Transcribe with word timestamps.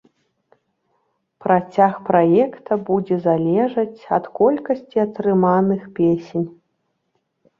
Працяг 1.45 1.99
праекта 2.07 2.77
будзе 2.87 3.15
залежаць 3.27 3.99
ад 4.17 4.25
колькасці 4.39 4.97
атрыманых 5.05 5.81
песень. 5.99 6.47